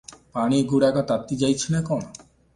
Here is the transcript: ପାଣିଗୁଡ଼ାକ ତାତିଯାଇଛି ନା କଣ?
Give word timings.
ପାଣିଗୁଡ଼ାକ 0.37 1.03
ତାତିଯାଇଛି 1.13 1.77
ନା 1.77 1.85
କଣ? 1.93 2.11